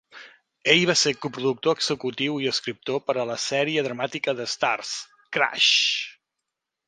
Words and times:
Ell 0.71 0.79
va 0.89 0.93
ser 1.01 1.11
coproductor 1.25 1.75
executiu 1.79 2.39
i 2.45 2.49
escriptor 2.53 3.03
per 3.09 3.15
a 3.19 3.27
la 3.33 3.37
sèrie 3.45 3.83
dramàtica 3.89 4.35
de 4.41 4.49
Starz, 4.55 4.95
"Crash". 5.37 5.71